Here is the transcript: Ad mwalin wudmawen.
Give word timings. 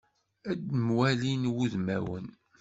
Ad 0.51 0.63
mwalin 0.87 1.43
wudmawen. 1.55 2.27